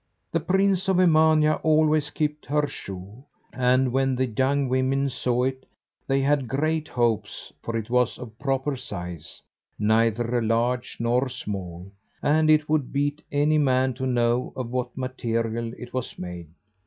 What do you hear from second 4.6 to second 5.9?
women saw it,